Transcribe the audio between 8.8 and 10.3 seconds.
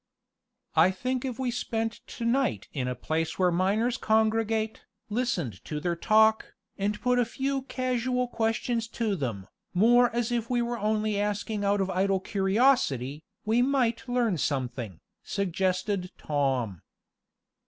to them, more